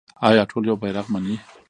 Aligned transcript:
آیا 0.27 0.43
ټول 0.49 0.63
یو 0.69 0.75
بیرغ 0.81 1.05
مني؟ 1.13 1.35